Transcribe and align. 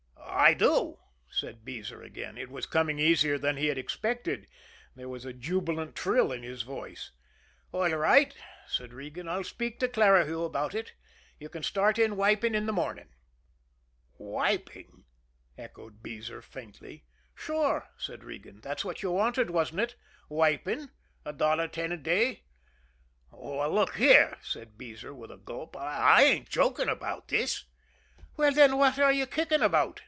"I 0.41 0.55
do," 0.55 0.97
said 1.29 1.63
Beezer 1.63 2.01
again. 2.01 2.35
It 2.37 2.49
was 2.49 2.65
coming 2.65 2.97
easier 2.99 3.37
than 3.37 3.55
he 3.57 3.67
had 3.67 3.77
expected 3.77 4.47
there 4.95 5.07
was 5.07 5.23
a 5.23 5.31
jubilant 5.33 5.95
trill 5.95 6.31
in 6.31 6.41
his 6.43 6.63
voice. 6.63 7.11
"All 7.71 7.89
right," 7.95 8.35
said 8.67 8.91
Regan. 8.91 9.29
"I'll 9.29 9.43
speak 9.43 9.79
to 9.79 9.87
Clarihue 9.87 10.43
about 10.43 10.73
it. 10.73 10.93
You 11.39 11.47
can 11.47 11.61
start 11.63 11.99
in 11.99 12.17
wiping 12.17 12.55
in 12.55 12.65
the 12.65 12.73
morning." 12.73 13.09
"Wiping?" 14.17 15.05
echoed 15.59 16.01
Beezer 16.01 16.41
faintly. 16.41 17.05
"Sure," 17.35 17.89
said 17.95 18.23
Regan. 18.23 18.61
"That's 18.61 18.83
what 18.83 19.03
you 19.03 19.11
wanted, 19.11 19.51
wasn't 19.51 19.81
it? 19.81 19.95
Wiping 20.27 20.89
a 21.23 21.31
dollar 21.33 21.67
ten 21.67 21.91
a 21.91 21.97
day." 21.97 22.43
"Look 23.31 23.95
here," 23.95 24.37
said 24.41 24.77
Beezer 24.77 25.13
with 25.13 25.29
a 25.31 25.37
gulp; 25.37 25.77
"I 25.77 26.23
ain't 26.23 26.49
joking 26.49 26.89
about 26.89 27.27
this." 27.27 27.65
"Well, 28.37 28.51
then, 28.51 28.77
what 28.77 28.97
are 28.99 29.13
you 29.13 29.27
kicking 29.27 29.61
about?" 29.61 29.99